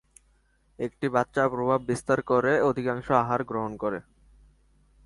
[0.79, 3.99] একটি বাচ্চা প্রভাব বিস্তার করে অধিকাংশ আহার গ্রহণ করে।